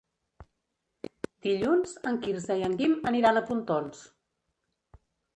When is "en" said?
2.11-2.17, 2.69-2.77